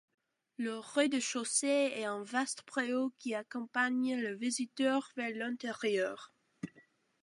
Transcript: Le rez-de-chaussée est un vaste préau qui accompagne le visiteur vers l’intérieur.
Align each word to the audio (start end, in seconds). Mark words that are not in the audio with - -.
Le 0.57 0.79
rez-de-chaussée 0.79 1.91
est 1.95 2.05
un 2.05 2.23
vaste 2.23 2.63
préau 2.63 3.13
qui 3.19 3.35
accompagne 3.35 4.15
le 4.19 4.33
visiteur 4.33 5.07
vers 5.15 5.29
l’intérieur. 5.35 6.33